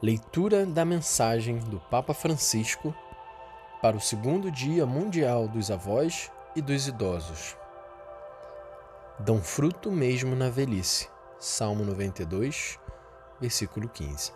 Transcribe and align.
Leitura 0.00 0.64
da 0.64 0.84
mensagem 0.84 1.58
do 1.58 1.80
Papa 1.90 2.14
Francisco 2.14 2.94
para 3.82 3.96
o 3.96 4.00
segundo 4.00 4.48
Dia 4.48 4.86
Mundial 4.86 5.48
dos 5.48 5.72
Avós 5.72 6.30
e 6.54 6.62
dos 6.62 6.86
Idosos. 6.86 7.56
Dão 9.18 9.42
fruto 9.42 9.90
mesmo 9.90 10.36
na 10.36 10.50
velhice. 10.50 11.08
Salmo 11.40 11.84
92, 11.84 12.78
versículo 13.40 13.88
15. 13.88 14.32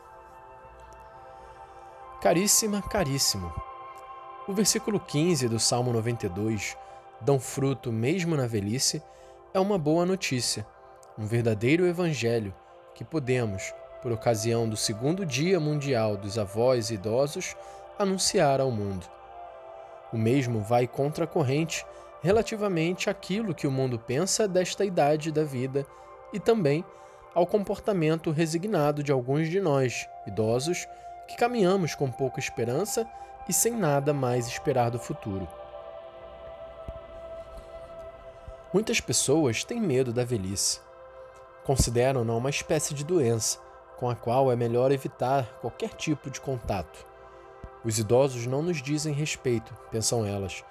Caríssima, 2.21 2.83
caríssimo. 2.83 3.55
O 4.49 4.53
versículo 4.53 4.99
15 4.99 5.49
do 5.49 5.61
Salmo 5.61 5.93
92, 5.93 6.77
dão 7.21 7.39
fruto 7.39 7.93
mesmo 7.93 8.37
na 8.37 8.49
velhice, 8.49 9.01
é 9.55 9.61
uma 9.61 9.79
boa 9.79 10.05
notícia, 10.05 10.67
um 11.17 11.25
verdadeiro 11.25 11.87
evangelho 11.87 12.53
que 12.97 13.05
podemos, 13.05 13.73
por 14.03 14.11
ocasião 14.11 14.69
do 14.69 14.77
segundo 14.77 15.25
Dia 15.25 15.61
Mundial 15.61 16.17
dos 16.17 16.37
Avós 16.37 16.91
e 16.91 16.95
Idosos, 16.95 17.57
anunciar 17.99 18.61
ao 18.61 18.71
mundo. 18.71 19.07
O 20.13 20.19
mesmo 20.19 20.61
vai 20.61 20.89
contra 20.89 21.25
a 21.25 21.27
corrente 21.27 21.87
relativamente 22.21 23.09
àquilo 23.09 23.55
que 23.55 23.67
o 23.67 23.71
mundo 23.71 23.99
pensa 23.99 24.47
desta 24.49 24.85
idade 24.85 25.31
da 25.31 25.45
vida 25.45 25.87
e 26.33 26.41
também 26.41 26.85
ao 27.35 27.47
comportamento 27.47 28.31
resignado 28.31 29.03
de 29.03 29.11
alguns 29.11 29.49
de 29.49 29.61
nós, 29.61 30.09
idosos, 30.27 30.87
que 31.27 31.37
caminhamos 31.37 31.95
com 31.95 32.11
pouca 32.11 32.41
esperança 32.41 33.09
e 33.49 33.53
sem 33.53 33.73
nada 33.73 34.13
mais 34.13 34.47
esperar 34.47 34.91
do 34.91 34.99
futuro. 34.99 35.49
Muitas 38.73 39.01
pessoas 39.01 39.65
têm 39.65 39.81
medo 39.81 40.13
da 40.13 40.25
velhice. 40.25 40.81
Consideram-na 41.65 42.35
uma 42.35 42.51
espécie 42.51 42.95
de 42.95 43.05
doença 43.05 43.59
com 44.03 44.11
a 44.11 44.17
qual 44.17 44.51
é 44.51 44.57
melhor 44.57 44.91
evitar 44.91 45.45
qualquer 45.61 45.91
tipo 45.91 46.29
de 46.29 46.41
contato. 46.41 47.07
Os 47.85 48.01
idosos 48.01 48.49
não 48.49 48.61
nos 48.61 48.83
dizem 48.83 49.15
respeito, 49.15 49.73
pensam 49.93 50.27
elas, 50.27 50.65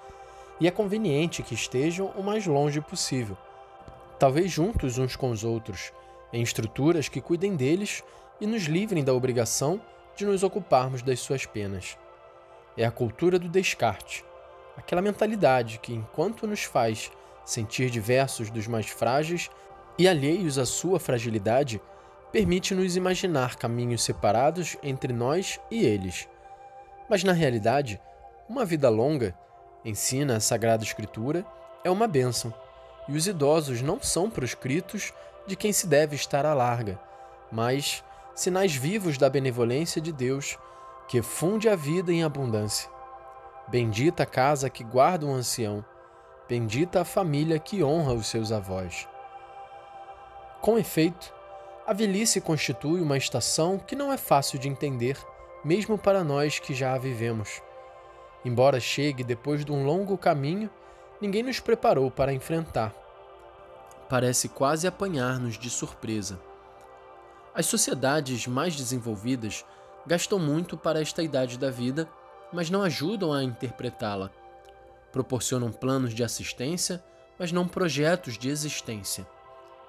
e 0.60 0.68
é 0.68 0.70
conveniente 0.70 1.42
que 1.42 1.54
estejam 1.54 2.08
o 2.08 2.22
mais 2.22 2.46
longe 2.46 2.78
possível, 2.82 3.34
talvez 4.18 4.52
juntos 4.52 4.98
uns 4.98 5.16
com 5.16 5.30
os 5.30 5.44
outros, 5.44 5.94
em 6.30 6.42
estruturas 6.42 7.08
que 7.08 7.22
cuidem 7.22 7.56
deles 7.56 8.04
e 8.38 8.46
nos 8.46 8.64
livrem 8.64 9.02
da 9.02 9.14
obrigação 9.14 9.80
de 10.14 10.26
nos 10.26 10.42
ocuparmos 10.42 11.00
das 11.00 11.18
suas 11.20 11.46
penas. 11.46 11.96
É 12.76 12.84
a 12.84 12.90
cultura 12.90 13.38
do 13.38 13.48
descarte, 13.48 14.22
aquela 14.76 15.00
mentalidade 15.00 15.78
que, 15.78 15.94
enquanto 15.94 16.46
nos 16.46 16.64
faz 16.64 17.10
sentir 17.46 17.88
diversos 17.88 18.50
dos 18.50 18.66
mais 18.66 18.88
frágeis 18.88 19.48
e 19.98 20.06
alheios 20.06 20.58
à 20.58 20.66
sua 20.66 21.00
fragilidade, 21.00 21.80
permite-nos 22.32 22.96
imaginar 22.96 23.56
caminhos 23.56 24.02
separados 24.02 24.76
entre 24.82 25.12
nós 25.12 25.60
e 25.70 25.84
eles. 25.84 26.26
Mas 27.08 27.22
na 27.22 27.32
realidade, 27.32 28.00
uma 28.48 28.64
vida 28.64 28.88
longa, 28.88 29.36
ensina 29.84 30.36
a 30.36 30.40
Sagrada 30.40 30.82
Escritura, 30.82 31.44
é 31.84 31.90
uma 31.90 32.08
bênção, 32.08 32.52
e 33.06 33.14
os 33.14 33.26
idosos 33.26 33.82
não 33.82 34.00
são 34.00 34.30
proscritos 34.30 35.12
de 35.46 35.54
quem 35.54 35.72
se 35.72 35.86
deve 35.86 36.16
estar 36.16 36.46
à 36.46 36.54
larga, 36.54 36.98
mas 37.50 38.02
sinais 38.34 38.74
vivos 38.74 39.18
da 39.18 39.28
benevolência 39.28 40.00
de 40.00 40.12
Deus, 40.12 40.58
que 41.08 41.20
funde 41.20 41.68
a 41.68 41.76
vida 41.76 42.12
em 42.12 42.24
abundância. 42.24 42.88
Bendita 43.68 44.22
a 44.22 44.26
casa 44.26 44.70
que 44.70 44.82
guarda 44.82 45.26
um 45.26 45.34
ancião, 45.34 45.84
bendita 46.48 47.02
a 47.02 47.04
família 47.04 47.58
que 47.58 47.82
honra 47.82 48.14
os 48.14 48.26
seus 48.26 48.52
avós. 48.52 49.06
Com 50.60 50.78
efeito, 50.78 51.34
a 51.86 51.92
velhice 51.92 52.40
constitui 52.40 53.00
uma 53.00 53.16
estação 53.16 53.78
que 53.78 53.96
não 53.96 54.12
é 54.12 54.16
fácil 54.16 54.58
de 54.58 54.68
entender, 54.68 55.18
mesmo 55.64 55.98
para 55.98 56.22
nós 56.22 56.58
que 56.58 56.74
já 56.74 56.94
a 56.94 56.98
vivemos. 56.98 57.60
Embora 58.44 58.78
chegue 58.78 59.24
depois 59.24 59.64
de 59.64 59.72
um 59.72 59.84
longo 59.84 60.16
caminho, 60.16 60.70
ninguém 61.20 61.42
nos 61.42 61.58
preparou 61.58 62.10
para 62.10 62.32
enfrentar. 62.32 62.94
Parece 64.08 64.48
quase 64.48 64.86
apanhar-nos 64.86 65.58
de 65.58 65.70
surpresa. 65.70 66.40
As 67.54 67.66
sociedades 67.66 68.46
mais 68.46 68.76
desenvolvidas 68.76 69.64
gastam 70.06 70.38
muito 70.38 70.76
para 70.76 71.00
esta 71.00 71.22
idade 71.22 71.58
da 71.58 71.70
vida, 71.70 72.08
mas 72.52 72.70
não 72.70 72.82
ajudam 72.82 73.32
a 73.32 73.42
interpretá-la. 73.42 74.30
Proporcionam 75.10 75.70
planos 75.70 76.14
de 76.14 76.24
assistência, 76.24 77.02
mas 77.38 77.52
não 77.52 77.66
projetos 77.66 78.38
de 78.38 78.48
existência. 78.48 79.26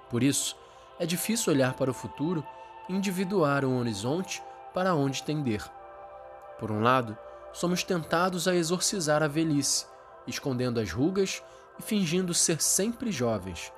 Por 0.09 0.21
isso, 0.21 0.55
é 1.03 1.05
difícil 1.05 1.51
olhar 1.51 1.73
para 1.73 1.91
o 1.91 1.93
futuro 1.93 2.47
e 2.87 2.93
individuar 2.93 3.65
um 3.65 3.77
horizonte 3.77 4.41
para 4.73 4.95
onde 4.95 5.21
tender. 5.21 5.61
Por 6.57 6.71
um 6.71 6.81
lado, 6.81 7.17
somos 7.51 7.83
tentados 7.83 8.47
a 8.47 8.55
exorcizar 8.55 9.21
a 9.21 9.27
velhice, 9.27 9.85
escondendo 10.25 10.79
as 10.79 10.93
rugas 10.93 11.43
e 11.77 11.83
fingindo 11.83 12.33
ser 12.33 12.61
sempre 12.61 13.11
jovens. 13.11 13.69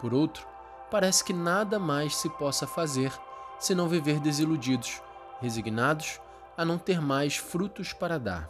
Por 0.00 0.14
outro, 0.14 0.46
parece 0.92 1.24
que 1.24 1.32
nada 1.32 1.76
mais 1.76 2.14
se 2.14 2.30
possa 2.30 2.68
fazer 2.68 3.12
senão 3.58 3.88
viver 3.88 4.20
desiludidos, 4.20 5.02
resignados 5.40 6.20
a 6.56 6.64
não 6.64 6.78
ter 6.78 7.00
mais 7.00 7.36
frutos 7.36 7.92
para 7.92 8.16
dar. 8.16 8.48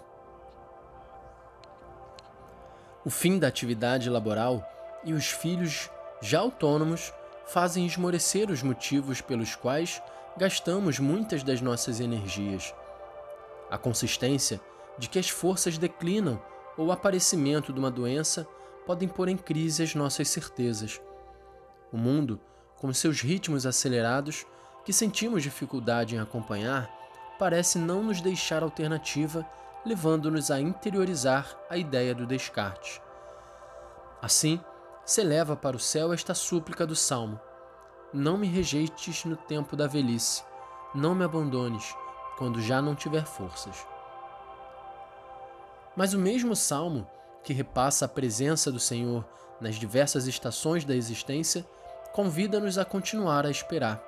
O 3.02 3.08
fim 3.08 3.38
da 3.38 3.48
atividade 3.48 4.10
laboral 4.10 4.62
e 5.04 5.14
os 5.14 5.30
filhos 5.30 5.88
já 6.20 6.40
autônomos 6.40 7.14
fazem 7.52 7.84
esmorecer 7.84 8.48
os 8.48 8.62
motivos 8.62 9.20
pelos 9.20 9.56
quais 9.56 10.00
gastamos 10.36 11.00
muitas 11.00 11.42
das 11.42 11.60
nossas 11.60 11.98
energias. 11.98 12.72
A 13.68 13.76
consistência 13.76 14.60
de 14.96 15.08
que 15.08 15.18
as 15.18 15.28
forças 15.28 15.76
declinam 15.76 16.40
ou 16.76 16.86
o 16.86 16.92
aparecimento 16.92 17.72
de 17.72 17.78
uma 17.80 17.90
doença 17.90 18.46
podem 18.86 19.08
pôr 19.08 19.28
em 19.28 19.36
crise 19.36 19.82
as 19.82 19.94
nossas 19.96 20.28
certezas. 20.28 21.00
O 21.92 21.96
mundo, 21.96 22.40
com 22.76 22.92
seus 22.92 23.20
ritmos 23.20 23.66
acelerados, 23.66 24.46
que 24.84 24.92
sentimos 24.92 25.42
dificuldade 25.42 26.14
em 26.14 26.20
acompanhar, 26.20 26.88
parece 27.36 27.78
não 27.78 28.02
nos 28.02 28.20
deixar 28.20 28.62
alternativa, 28.62 29.44
levando-nos 29.84 30.52
a 30.52 30.60
interiorizar 30.60 31.58
a 31.68 31.76
ideia 31.76 32.14
do 32.14 32.26
descarte. 32.26 33.02
Assim, 34.22 34.60
se 35.10 35.22
eleva 35.22 35.56
para 35.56 35.76
o 35.76 35.80
céu 35.80 36.12
esta 36.12 36.36
súplica 36.36 36.86
do 36.86 36.94
Salmo: 36.94 37.40
Não 38.14 38.38
me 38.38 38.46
rejeites 38.46 39.24
no 39.24 39.36
tempo 39.36 39.74
da 39.74 39.88
velhice, 39.88 40.44
não 40.94 41.16
me 41.16 41.24
abandones 41.24 41.96
quando 42.38 42.62
já 42.62 42.80
não 42.80 42.94
tiver 42.94 43.26
forças. 43.26 43.84
Mas 45.96 46.14
o 46.14 46.18
mesmo 46.18 46.54
Salmo, 46.54 47.10
que 47.42 47.52
repassa 47.52 48.04
a 48.04 48.08
presença 48.08 48.70
do 48.70 48.78
Senhor 48.78 49.26
nas 49.60 49.74
diversas 49.74 50.28
estações 50.28 50.84
da 50.84 50.94
existência, 50.94 51.66
convida-nos 52.12 52.78
a 52.78 52.84
continuar 52.84 53.44
a 53.44 53.50
esperar. 53.50 54.00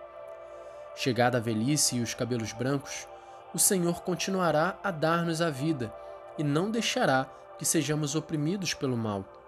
Chegada 0.94 1.38
a 1.38 1.40
velhice 1.40 1.96
e 1.96 2.00
os 2.00 2.14
cabelos 2.14 2.52
brancos, 2.52 3.08
o 3.52 3.58
Senhor 3.58 4.02
continuará 4.02 4.78
a 4.84 4.92
dar-nos 4.92 5.42
a 5.42 5.50
vida 5.50 5.92
e 6.38 6.44
não 6.44 6.70
deixará 6.70 7.26
que 7.58 7.64
sejamos 7.64 8.14
oprimidos 8.14 8.72
pelo 8.72 8.96
mal 8.96 9.41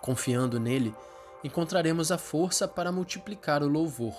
Confiando 0.00 0.60
nele, 0.60 0.94
encontraremos 1.42 2.10
a 2.12 2.18
força 2.18 2.66
para 2.66 2.92
multiplicar 2.92 3.62
o 3.62 3.68
louvor 3.68 4.14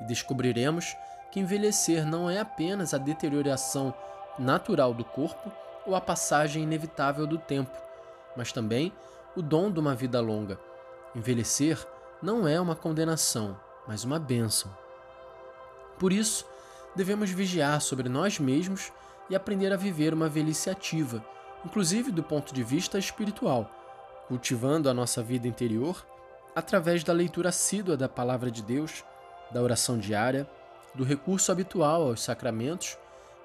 e 0.00 0.04
descobriremos 0.04 0.96
que 1.30 1.40
envelhecer 1.40 2.06
não 2.06 2.28
é 2.28 2.38
apenas 2.38 2.94
a 2.94 2.98
deterioração 2.98 3.94
natural 4.38 4.92
do 4.92 5.04
corpo 5.04 5.50
ou 5.86 5.94
a 5.94 6.00
passagem 6.00 6.62
inevitável 6.62 7.26
do 7.26 7.38
tempo, 7.38 7.76
mas 8.36 8.52
também 8.52 8.92
o 9.34 9.42
dom 9.42 9.70
de 9.70 9.80
uma 9.80 9.94
vida 9.94 10.20
longa. 10.20 10.58
Envelhecer 11.14 11.86
não 12.22 12.46
é 12.46 12.60
uma 12.60 12.76
condenação, 12.76 13.58
mas 13.86 14.04
uma 14.04 14.18
bênção. 14.18 14.70
Por 15.98 16.12
isso, 16.12 16.46
devemos 16.94 17.30
vigiar 17.30 17.80
sobre 17.80 18.08
nós 18.08 18.38
mesmos 18.38 18.92
e 19.30 19.36
aprender 19.36 19.72
a 19.72 19.76
viver 19.76 20.12
uma 20.12 20.28
velhice 20.28 20.68
ativa, 20.68 21.24
inclusive 21.64 22.10
do 22.10 22.22
ponto 22.22 22.54
de 22.54 22.62
vista 22.62 22.98
espiritual 22.98 23.70
cultivando 24.28 24.90
a 24.90 24.94
nossa 24.94 25.22
vida 25.22 25.46
interior 25.46 26.04
através 26.54 27.04
da 27.04 27.12
leitura 27.12 27.50
assídua 27.50 27.96
da 27.96 28.08
Palavra 28.08 28.50
de 28.50 28.62
Deus, 28.62 29.04
da 29.50 29.62
oração 29.62 29.98
diária, 29.98 30.48
do 30.94 31.04
recurso 31.04 31.52
habitual 31.52 32.02
aos 32.02 32.22
sacramentos 32.22 32.96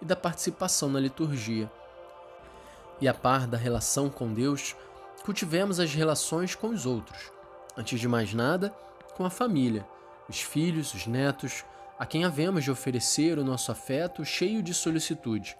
e 0.01 0.05
da 0.05 0.15
participação 0.15 0.89
na 0.89 0.99
liturgia. 0.99 1.69
E 2.99 3.07
a 3.07 3.13
par 3.13 3.45
da 3.45 3.57
relação 3.57 4.09
com 4.09 4.33
Deus, 4.33 4.75
cultivemos 5.23 5.79
as 5.79 5.93
relações 5.93 6.55
com 6.55 6.69
os 6.69 6.85
outros. 6.85 7.31
Antes 7.75 7.99
de 7.99 8.07
mais 8.07 8.33
nada, 8.33 8.69
com 9.15 9.25
a 9.25 9.29
família, 9.29 9.85
os 10.29 10.39
filhos, 10.39 10.93
os 10.93 11.05
netos, 11.05 11.65
a 11.99 12.05
quem 12.05 12.23
havemos 12.23 12.63
de 12.63 12.71
oferecer 12.71 13.37
o 13.37 13.43
nosso 13.43 13.71
afeto 13.71 14.23
cheio 14.23 14.63
de 14.63 14.73
solicitude, 14.73 15.57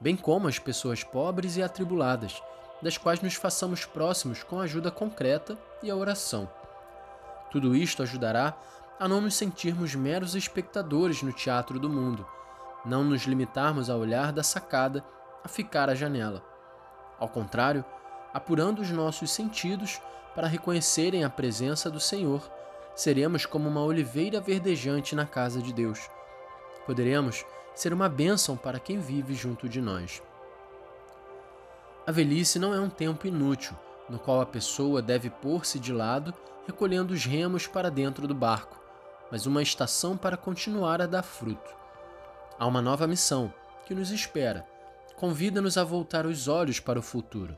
bem 0.00 0.16
como 0.16 0.48
as 0.48 0.58
pessoas 0.58 1.04
pobres 1.04 1.56
e 1.56 1.62
atribuladas 1.62 2.42
das 2.82 2.96
quais 2.96 3.20
nos 3.20 3.34
façamos 3.34 3.84
próximos 3.84 4.42
com 4.42 4.60
ajuda 4.60 4.90
concreta 4.90 5.56
e 5.82 5.90
a 5.90 5.96
oração. 5.96 6.48
Tudo 7.50 7.74
isto 7.74 8.02
ajudará 8.02 8.56
a 8.98 9.08
não 9.08 9.20
nos 9.20 9.34
sentirmos 9.34 9.94
meros 9.94 10.34
espectadores 10.34 11.22
no 11.22 11.32
teatro 11.32 11.78
do 11.78 11.88
mundo, 11.88 12.26
não 12.84 13.02
nos 13.02 13.22
limitarmos 13.22 13.90
a 13.90 13.96
olhar 13.96 14.32
da 14.32 14.42
sacada 14.42 15.04
a 15.42 15.48
ficar 15.48 15.88
à 15.88 15.94
janela. 15.94 16.42
Ao 17.18 17.28
contrário, 17.28 17.84
apurando 18.32 18.80
os 18.80 18.90
nossos 18.90 19.30
sentidos 19.30 20.00
para 20.34 20.46
reconhecerem 20.46 21.24
a 21.24 21.30
presença 21.30 21.90
do 21.90 21.98
Senhor, 21.98 22.48
seremos 22.94 23.46
como 23.46 23.68
uma 23.68 23.82
oliveira 23.82 24.40
verdejante 24.40 25.14
na 25.14 25.26
casa 25.26 25.60
de 25.60 25.72
Deus. 25.72 26.08
Poderemos 26.86 27.44
ser 27.74 27.92
uma 27.92 28.08
bênção 28.08 28.56
para 28.56 28.78
quem 28.78 28.98
vive 28.98 29.34
junto 29.34 29.68
de 29.68 29.80
nós. 29.80 30.22
A 32.10 32.12
velhice 32.12 32.58
não 32.58 32.74
é 32.74 32.80
um 32.80 32.90
tempo 32.90 33.28
inútil, 33.28 33.72
no 34.08 34.18
qual 34.18 34.40
a 34.40 34.46
pessoa 34.46 35.00
deve 35.00 35.30
pôr-se 35.30 35.78
de 35.78 35.92
lado, 35.92 36.34
recolhendo 36.66 37.14
os 37.14 37.24
remos 37.24 37.68
para 37.68 37.88
dentro 37.88 38.26
do 38.26 38.34
barco, 38.34 38.82
mas 39.30 39.46
uma 39.46 39.62
estação 39.62 40.16
para 40.16 40.36
continuar 40.36 41.00
a 41.00 41.06
dar 41.06 41.22
fruto. 41.22 41.72
Há 42.58 42.66
uma 42.66 42.82
nova 42.82 43.06
missão 43.06 43.54
que 43.86 43.94
nos 43.94 44.10
espera. 44.10 44.66
Convida-nos 45.14 45.78
a 45.78 45.84
voltar 45.84 46.26
os 46.26 46.48
olhos 46.48 46.80
para 46.80 46.98
o 46.98 47.02
futuro. 47.02 47.56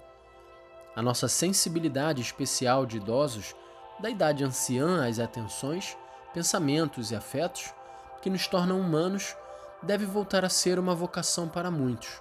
A 0.94 1.00
nossa 1.00 1.28
sensibilidade 1.28 2.20
especial 2.20 2.84
de 2.84 2.98
idosos, 2.98 3.56
da 4.00 4.10
idade 4.10 4.44
anciã 4.44 5.08
às 5.08 5.18
atenções, 5.18 5.96
pensamentos 6.34 7.10
e 7.10 7.16
afetos 7.16 7.72
que 8.20 8.28
nos 8.28 8.46
tornam 8.46 8.78
humanos, 8.78 9.34
deve 9.82 10.04
voltar 10.04 10.44
a 10.44 10.50
ser 10.50 10.78
uma 10.78 10.94
vocação 10.94 11.48
para 11.48 11.70
muitos. 11.70 12.20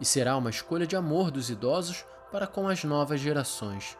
E 0.00 0.04
será 0.04 0.36
uma 0.36 0.50
escolha 0.50 0.86
de 0.86 0.96
amor 0.96 1.30
dos 1.30 1.50
idosos 1.50 2.04
para 2.30 2.46
com 2.46 2.68
as 2.68 2.84
novas 2.84 3.20
gerações. 3.20 3.96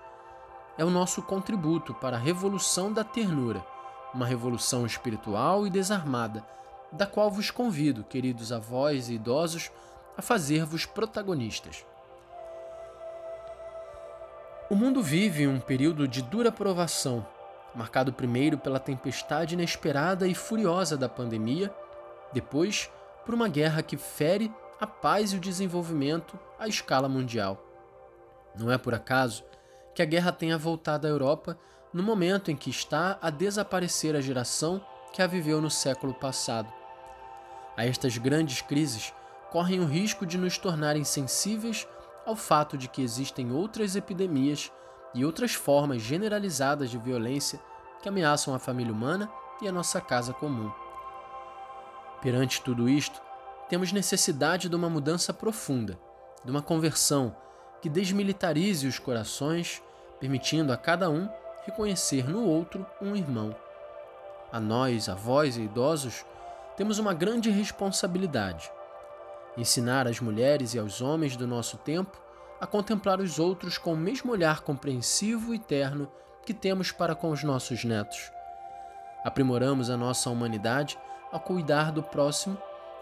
É 0.76 0.84
o 0.84 0.90
nosso 0.90 1.22
contributo 1.22 1.92
para 1.94 2.16
a 2.16 2.20
revolução 2.20 2.92
da 2.92 3.02
ternura, 3.02 3.64
uma 4.14 4.26
revolução 4.26 4.86
espiritual 4.86 5.66
e 5.66 5.70
desarmada, 5.70 6.44
da 6.92 7.06
qual 7.06 7.30
vos 7.30 7.50
convido, 7.50 8.04
queridos 8.04 8.52
avós 8.52 9.08
e 9.08 9.14
idosos, 9.14 9.70
a 10.16 10.22
fazer-vos 10.22 10.86
protagonistas. 10.86 11.84
O 14.70 14.74
mundo 14.74 15.02
vive 15.02 15.46
um 15.46 15.60
período 15.60 16.06
de 16.06 16.22
dura 16.22 16.52
provação, 16.52 17.26
marcado 17.74 18.12
primeiro 18.12 18.58
pela 18.58 18.78
tempestade 18.78 19.54
inesperada 19.54 20.26
e 20.26 20.34
furiosa 20.34 20.96
da 20.96 21.08
pandemia, 21.08 21.74
depois 22.32 22.90
por 23.24 23.34
uma 23.34 23.48
guerra 23.48 23.82
que 23.82 23.96
fere 23.96 24.52
a 24.80 24.86
paz 24.86 25.32
e 25.32 25.36
o 25.36 25.40
desenvolvimento 25.40 26.38
à 26.58 26.68
escala 26.68 27.08
mundial. 27.08 27.62
Não 28.56 28.70
é 28.70 28.78
por 28.78 28.94
acaso 28.94 29.44
que 29.94 30.02
a 30.02 30.04
guerra 30.04 30.32
tenha 30.32 30.56
voltado 30.56 31.06
à 31.06 31.10
Europa 31.10 31.58
no 31.92 32.02
momento 32.02 32.50
em 32.50 32.56
que 32.56 32.70
está 32.70 33.18
a 33.20 33.30
desaparecer 33.30 34.14
a 34.14 34.20
geração 34.20 34.84
que 35.12 35.22
a 35.22 35.26
viveu 35.26 35.60
no 35.60 35.70
século 35.70 36.14
passado. 36.14 36.72
A 37.76 37.84
estas 37.86 38.18
grandes 38.18 38.60
crises 38.60 39.12
correm 39.50 39.80
o 39.80 39.86
risco 39.86 40.26
de 40.26 40.36
nos 40.36 40.58
tornar 40.58 40.96
insensíveis 40.96 41.88
ao 42.26 42.36
fato 42.36 42.76
de 42.76 42.88
que 42.88 43.02
existem 43.02 43.50
outras 43.52 43.96
epidemias 43.96 44.70
e 45.14 45.24
outras 45.24 45.54
formas 45.54 46.02
generalizadas 46.02 46.90
de 46.90 46.98
violência 46.98 47.58
que 48.02 48.08
ameaçam 48.08 48.54
a 48.54 48.58
família 48.58 48.92
humana 48.92 49.30
e 49.62 49.66
a 49.66 49.72
nossa 49.72 50.00
casa 50.00 50.32
comum. 50.32 50.70
Perante 52.20 52.60
tudo 52.60 52.88
isto, 52.88 53.20
temos 53.68 53.92
necessidade 53.92 54.68
de 54.68 54.76
uma 54.76 54.88
mudança 54.88 55.32
profunda, 55.32 55.98
de 56.44 56.50
uma 56.50 56.62
conversão 56.62 57.34
que 57.80 57.88
desmilitarize 57.88 58.86
os 58.86 58.98
corações, 58.98 59.82
permitindo 60.18 60.72
a 60.72 60.76
cada 60.76 61.10
um 61.10 61.28
reconhecer 61.64 62.28
no 62.28 62.44
outro 62.44 62.86
um 63.00 63.14
irmão. 63.14 63.54
A 64.50 64.58
nós, 64.58 65.08
avós 65.08 65.56
e 65.56 65.62
idosos, 65.62 66.24
temos 66.76 66.98
uma 66.98 67.12
grande 67.12 67.50
responsabilidade 67.50 68.70
ensinar 69.60 70.06
às 70.06 70.20
mulheres 70.20 70.74
e 70.74 70.78
aos 70.78 71.00
homens 71.00 71.36
do 71.36 71.46
nosso 71.46 71.76
tempo 71.78 72.20
a 72.60 72.66
contemplar 72.66 73.20
os 73.20 73.38
outros 73.38 73.76
com 73.76 73.92
o 73.92 73.96
mesmo 73.96 74.32
olhar 74.32 74.60
compreensivo 74.60 75.52
e 75.52 75.58
terno 75.58 76.10
que 76.44 76.54
temos 76.54 76.92
para 76.92 77.14
com 77.14 77.30
os 77.30 77.42
nossos 77.42 77.84
netos. 77.84 78.30
Aprimoramos 79.24 79.90
a 79.90 79.96
nossa 79.96 80.30
humanidade 80.30 80.98
ao 81.30 81.40
cuidar 81.40 81.92
do 81.92 82.02
próximo 82.02 82.56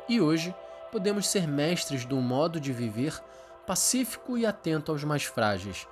e 0.08 0.20
hoje 0.20 0.54
podemos 0.90 1.28
ser 1.28 1.46
mestres 1.46 2.06
de 2.06 2.14
um 2.14 2.20
modo 2.20 2.60
de 2.60 2.72
viver 2.72 3.20
pacífico 3.66 4.38
e 4.38 4.46
atento 4.46 4.92
aos 4.92 5.02
mais 5.04 5.24
frágeis. 5.24 5.86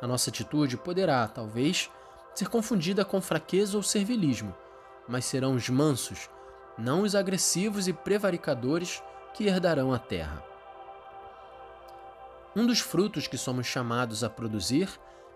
A 0.00 0.06
nossa 0.06 0.30
atitude 0.30 0.76
poderá, 0.76 1.26
talvez, 1.28 1.90
ser 2.34 2.48
confundida 2.48 3.04
com 3.04 3.20
fraqueza 3.20 3.76
ou 3.76 3.82
servilismo, 3.82 4.54
mas 5.08 5.24
serão 5.24 5.54
os 5.54 5.68
mansos, 5.68 6.30
não 6.78 7.02
os 7.02 7.14
agressivos 7.14 7.88
e 7.88 7.92
prevaricadores 7.92 9.02
que 9.34 9.46
herdarão 9.46 9.92
a 9.92 9.98
terra. 9.98 10.42
Um 12.56 12.66
dos 12.66 12.80
frutos 12.80 13.26
que 13.26 13.36
somos 13.36 13.66
chamados 13.66 14.24
a 14.24 14.30
produzir 14.30 14.88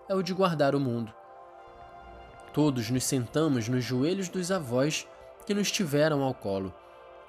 é 0.09 0.15
o 0.15 0.23
de 0.23 0.33
guardar 0.33 0.75
o 0.75 0.79
mundo. 0.79 1.13
Todos 2.53 2.89
nos 2.89 3.03
sentamos 3.03 3.67
nos 3.67 3.83
joelhos 3.83 4.29
dos 4.29 4.51
avós 4.51 5.07
que 5.45 5.53
nos 5.53 5.71
tiveram 5.71 6.23
ao 6.23 6.33
colo, 6.33 6.73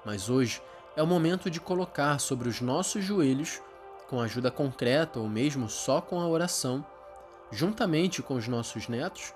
mas 0.03 0.29
hoje 0.29 0.61
é 0.97 1.03
o 1.03 1.07
momento 1.07 1.49
de 1.51 1.61
colocar 1.61 2.19
sobre 2.19 2.49
os 2.49 2.59
nossos 2.59 3.05
joelhos, 3.05 3.61
com 4.09 4.19
ajuda 4.19 4.49
concreta 4.49 5.19
ou 5.19 5.29
mesmo 5.29 5.69
só 5.69 6.01
com 6.01 6.19
a 6.19 6.27
oração, 6.27 6.83
juntamente 7.51 8.23
com 8.23 8.33
os 8.33 8.47
nossos 8.47 8.87
netos, 8.87 9.31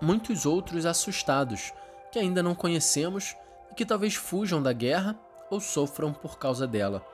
muitos 0.00 0.46
outros 0.46 0.86
assustados 0.86 1.72
que 2.12 2.18
ainda 2.18 2.44
não 2.44 2.54
conhecemos 2.54 3.34
e 3.72 3.74
que 3.74 3.84
talvez 3.84 4.14
fujam 4.14 4.62
da 4.62 4.72
guerra 4.72 5.18
ou 5.50 5.58
sofram 5.58 6.12
por 6.12 6.38
causa 6.38 6.64
dela. 6.64 7.04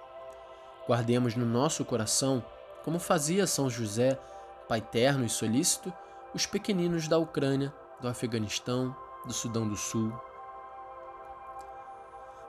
Guardemos 0.87 1.35
no 1.35 1.47
nosso 1.47 1.87
coração, 1.87 2.45
como 2.85 2.99
fazia 2.99 3.47
São 3.47 3.71
José, 3.71 4.21
Pai 4.69 4.83
terno 4.83 5.25
e 5.25 5.29
solícito, 5.31 5.91
os 6.35 6.45
pequeninos 6.45 7.09
da 7.09 7.17
Ucrânia, 7.17 7.73
do 7.99 8.09
Afeganistão, 8.09 8.95
do 9.25 9.33
Sudão 9.33 9.67
do 9.67 9.77
Sul. 9.77 10.13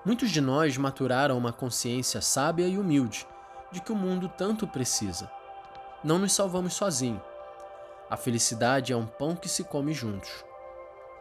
Muitos 0.06 0.30
de 0.30 0.40
nós 0.40 0.78
maturaram 0.78 1.36
uma 1.36 1.52
consciência 1.52 2.22
sábia 2.22 2.68
e 2.68 2.78
humilde 2.78 3.26
de 3.72 3.82
que 3.82 3.92
o 3.92 3.96
mundo 3.96 4.32
tanto 4.38 4.68
precisa. 4.68 5.32
Não 6.04 6.20
nos 6.20 6.34
salvamos 6.34 6.76
sozinhos. 6.76 7.24
A 8.08 8.16
felicidade 8.16 8.94
é 8.94 8.96
um 8.96 9.08
pão 9.08 9.36
que 9.36 9.50
se 9.50 9.64
come 9.64 9.94
juntos. 9.94 10.46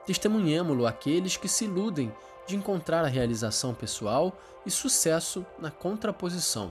Testemunhemo-lo 0.05 0.87
àqueles 0.87 1.39
que 1.39 1.49
se 1.49 1.65
iludem 1.65 2.13
de 2.47 2.57
encontrar 2.57 3.07
a 3.07 3.09
realização 3.09 3.73
pessoal 3.73 4.37
e 4.67 4.71
sucesso 4.71 5.47
na 5.59 5.71
contraposição. 5.71 6.71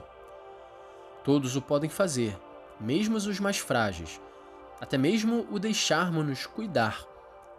Todos 1.24 1.56
o 1.56 1.62
podem 1.62 1.90
fazer, 1.90 2.38
mesmo 2.78 3.16
os 3.16 3.40
mais 3.40 3.58
frágeis, 3.58 4.20
até 4.80 4.96
mesmo 4.96 5.48
o 5.50 5.58
deixarmos-nos 5.58 6.46
cuidar, 6.46 7.04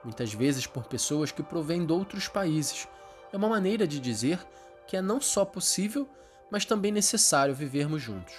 muitas 0.01 0.33
vezes 0.33 0.65
por 0.65 0.85
pessoas 0.85 1.29
que 1.29 1.43
provêm 1.43 1.85
de 1.85 1.91
outros 1.91 2.29
países. 2.29 2.87
É 3.35 3.37
uma 3.37 3.49
maneira 3.49 3.85
de 3.85 3.99
dizer 3.99 4.39
que 4.87 4.95
é 4.95 5.01
não 5.01 5.19
só 5.19 5.43
possível, 5.43 6.07
mas 6.49 6.63
também 6.63 6.89
necessário 6.89 7.53
vivermos 7.53 8.01
juntos. 8.01 8.33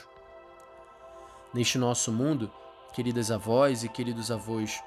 Neste 1.53 1.77
nosso 1.77 2.11
mundo, 2.11 2.51
queridas 2.95 3.31
avós 3.31 3.85
e 3.85 3.91
queridos 3.91 4.31
avós, 4.31 4.83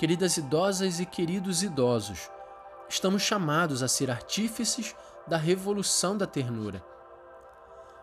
queridas 0.00 0.36
idosas 0.36 0.98
e 0.98 1.06
queridos 1.06 1.62
idosos, 1.62 2.28
estamos 2.88 3.22
chamados 3.22 3.84
a 3.84 3.86
ser 3.88 4.10
artífices 4.10 4.96
da 5.28 5.36
revolução 5.36 6.18
da 6.18 6.26
ternura. 6.26 6.84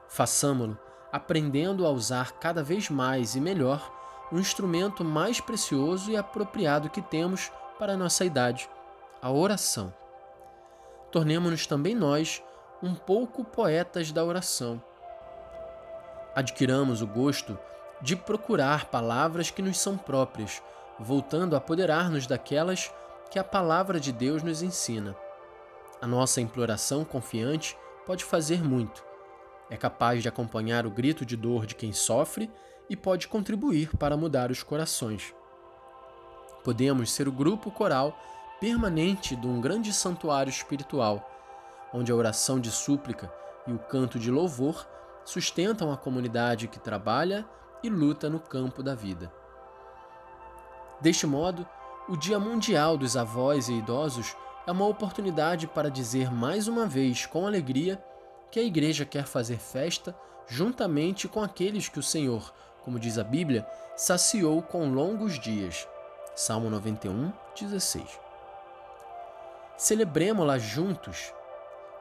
Façamo-lo 0.08 0.80
aprendendo 1.12 1.86
a 1.86 1.90
usar 1.90 2.40
cada 2.40 2.64
vez 2.64 2.90
mais 2.90 3.36
e 3.36 3.42
melhor 3.42 3.92
o 4.32 4.40
instrumento 4.40 5.04
mais 5.04 5.42
precioso 5.42 6.10
e 6.10 6.16
apropriado 6.16 6.90
que 6.90 7.02
temos 7.02 7.52
para 7.78 7.96
a 7.96 7.98
nossa 7.98 8.24
idade, 8.24 8.70
a 9.22 9.30
oração. 9.30 9.94
Tornemo-nos 11.12 11.66
também 11.66 11.96
nós 11.96 12.42
um 12.82 12.94
pouco 12.96 13.44
poetas 13.44 14.12
da 14.12 14.24
oração. 14.24 14.82
Adquiramos 16.36 17.02
o 17.02 17.08
gosto 17.08 17.58
de 18.02 18.16
procurar 18.16 18.86
palavras 18.86 19.52
que 19.52 19.62
nos 19.62 19.78
são 19.78 19.98
próprias, 19.98 20.62
voltando 21.00 21.56
a 21.56 21.58
apoderar-nos 21.58 22.28
daquelas 22.28 22.92
que 23.30 23.38
a 23.38 23.44
palavra 23.44 24.00
de 24.00 24.12
Deus 24.12 24.44
nos 24.44 24.62
ensina. 24.62 25.16
A 26.02 26.08
nossa 26.08 26.40
imploração 26.40 27.04
confiante 27.04 27.78
pode 28.06 28.24
fazer 28.24 28.64
muito. 28.64 29.04
É 29.70 29.76
capaz 29.76 30.22
de 30.22 30.30
acompanhar 30.30 30.86
o 30.86 30.90
grito 30.90 31.26
de 31.26 31.36
dor 31.36 31.66
de 31.66 31.76
quem 31.76 31.92
sofre 31.92 32.50
e 32.90 32.96
pode 32.96 33.28
contribuir 33.28 33.96
para 33.98 34.18
mudar 34.18 34.50
os 34.50 34.64
corações. 34.64 35.34
Podemos 36.64 37.12
ser 37.12 37.28
o 37.28 37.32
grupo 37.32 37.70
coral 37.70 38.18
permanente 38.60 39.36
de 39.36 39.48
um 39.48 39.62
grande 39.62 39.94
santuário 39.94 40.50
espiritual, 40.50 41.30
onde 41.94 42.12
a 42.12 42.16
oração 42.16 42.60
de 42.60 42.70
súplica 42.70 43.32
e 43.66 43.72
o 43.72 43.80
canto 43.80 44.20
de 44.20 44.30
louvor 44.30 44.88
sustentam 45.24 45.92
a 45.92 45.98
comunidade 45.98 46.68
que 46.68 46.80
trabalha 46.80 47.48
e 47.84 47.90
luta 47.90 48.30
no 48.30 48.40
campo 48.40 48.84
da 48.84 48.94
vida. 48.94 49.32
Deste 51.00 51.26
modo, 51.26 51.68
o 52.08 52.18
Dia 52.18 52.40
Mundial 52.40 52.98
dos 52.98 53.16
Avós 53.16 53.70
e 53.70 53.74
Idosos 53.74 54.36
é 54.68 54.72
uma 54.72 54.88
oportunidade 54.88 55.68
para 55.68 55.90
dizer 55.90 56.32
mais 56.32 56.68
uma 56.68 56.86
vez 56.86 57.26
com 57.26 57.48
alegria 57.48 58.04
que 58.52 58.60
a 58.60 58.64
igreja 58.64 59.06
quer 59.06 59.26
fazer 59.26 59.58
festa 59.58 60.16
juntamente 60.48 61.28
com 61.28 61.42
aqueles 61.42 61.88
que 61.88 62.00
o 62.00 62.04
Senhor, 62.04 62.54
como 62.84 63.00
diz 63.00 63.18
a 63.18 63.24
Bíblia, 63.24 63.66
saciou 63.96 64.62
com 64.62 64.92
longos 64.92 65.40
dias. 65.40 65.88
Salmo 66.36 66.70
91, 66.70 67.32
16. 67.60 68.29
Celebremos-la 69.80 70.58
juntos. 70.58 71.34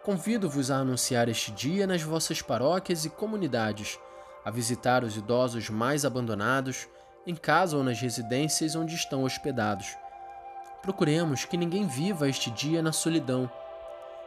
Convido-vos 0.03 0.69
a 0.69 0.79
anunciar 0.79 1.29
este 1.29 1.53
dia 1.53 1.87
nas 1.87 2.03
vossas 2.03 2.43
paróquias 2.43 3.05
e 3.05 3.09
comunidades, 3.09 4.01
a 4.45 4.51
visitar 4.51 5.05
os 5.05 5.17
idosos 5.17 5.71
mais 5.71 6.05
abandonados, 6.05 6.89
em 7.25 7.37
casa 7.37 7.77
ou 7.77 7.85
nas 7.85 8.01
residências 8.01 8.75
onde 8.75 8.97
estão 8.97 9.23
hospedados. 9.23 9.97
Procuremos 10.83 11.45
que 11.45 11.57
ninguém 11.57 11.87
viva 11.87 12.29
este 12.29 12.51
dia 12.51 12.83
na 12.83 12.91
solidão. 12.91 13.49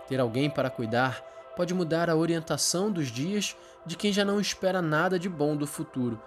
Ter 0.07 0.21
alguém 0.21 0.49
para 0.49 0.69
cuidar 0.69 1.21
pode 1.57 1.73
mudar 1.73 2.09
a 2.09 2.15
orientação 2.15 2.89
dos 2.89 3.07
dias 3.09 3.53
de 3.85 3.97
quem 3.97 4.13
já 4.13 4.23
não 4.23 4.39
espera 4.39 4.81
nada 4.81 5.19
de 5.19 5.27
bom 5.27 5.57
do 5.57 5.67
futuro, 5.67 6.23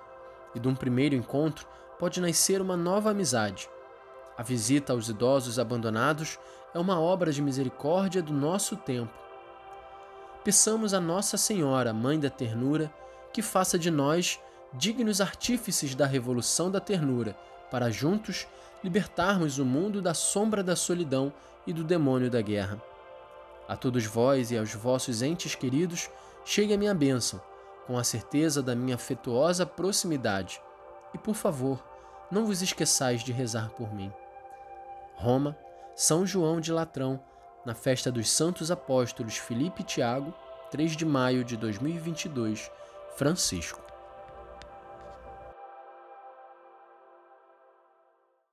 e 0.55 0.61
de 0.61 0.69
um 0.69 0.75
primeiro 0.75 1.15
encontro 1.15 1.67
pode 1.99 2.21
nascer 2.21 2.61
uma 2.61 2.77
nova 2.77 3.13
amizade. 3.13 3.67
A 4.37 4.43
visita 4.43 4.93
aos 4.93 5.09
idosos 5.09 5.59
abandonados 5.59 6.39
é 6.75 6.79
uma 6.79 7.01
obra 7.01 7.33
de 7.33 7.41
misericórdia 7.41 8.21
do 8.21 8.33
nosso 8.33 8.77
tempo. 8.77 9.13
Peçamos 10.43 10.93
a 10.93 11.01
Nossa 11.01 11.37
Senhora, 11.37 11.93
Mãe 11.93 12.19
da 12.19 12.29
Ternura, 12.29 12.93
que 13.33 13.41
faça 13.41 13.79
de 13.79 13.91
nós 13.91 14.41
dignos 14.73 15.21
artífices 15.21 15.95
da 15.95 16.05
revolução 16.05 16.71
da 16.71 16.81
ternura, 16.81 17.37
para 17.71 17.91
juntos 17.91 18.47
libertarmos 18.83 19.59
o 19.59 19.65
mundo 19.65 20.03
da 20.03 20.13
sombra 20.13 20.63
da 20.63 20.77
solidão 20.77 21.33
e 21.67 21.73
do 21.73 21.85
demônio 21.85 22.31
da 22.31 22.43
guerra. 22.43 22.83
A 23.69 23.77
todos 23.77 24.05
vós 24.05 24.51
e 24.51 24.59
aos 24.59 24.75
vossos 24.75 25.23
entes 25.23 25.55
queridos, 25.55 26.11
chegue 26.45 26.75
a 26.75 26.79
minha 26.79 26.95
bênção, 26.95 27.41
com 27.87 27.97
a 27.97 28.05
certeza 28.05 28.63
da 28.63 28.75
minha 28.75 28.97
afetuosa 28.97 29.65
proximidade. 29.65 30.61
E 31.15 31.19
por 31.19 31.35
favor, 31.35 31.83
não 32.31 32.45
vos 32.45 32.61
esqueçais 32.61 33.23
de 33.23 33.33
rezar 33.33 33.71
por 33.71 33.95
mim. 33.95 34.13
Roma, 35.15 35.57
São 35.95 36.27
João 36.27 36.61
de 36.61 36.73
Latrão, 36.73 37.21
na 37.65 37.75
festa 37.75 38.11
dos 38.11 38.31
Santos 38.31 38.71
Apóstolos 38.71 39.39
Filipe 39.39 39.83
e 39.83 39.85
Tiago, 39.85 40.35
3 40.71 40.97
de 40.97 41.05
maio 41.05 41.45
de 41.45 41.57
2022, 41.57 42.71
Francisco. 43.17 43.84